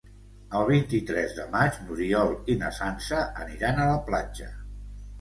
[0.59, 4.55] El vint-i-tres de maig n'Oriol i na Sança aniran a la platja.